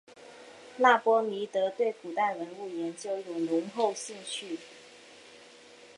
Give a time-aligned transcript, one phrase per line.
[0.77, 4.57] 那波尼德对古代文物研究有浓厚兴趣。